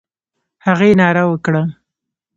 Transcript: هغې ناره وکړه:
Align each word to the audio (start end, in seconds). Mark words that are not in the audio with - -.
هغې 0.65 0.89
ناره 0.99 1.23
وکړه: 1.31 1.63